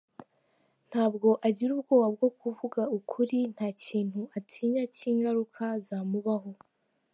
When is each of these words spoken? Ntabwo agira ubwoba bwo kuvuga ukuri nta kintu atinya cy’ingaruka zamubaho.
Ntabwo 0.89 1.27
agira 1.47 1.71
ubwoba 1.77 2.07
bwo 2.15 2.29
kuvuga 2.39 2.81
ukuri 2.97 3.37
nta 3.53 3.67
kintu 3.83 4.21
atinya 4.37 4.83
cy’ingaruka 4.95 5.63
zamubaho. 5.87 6.51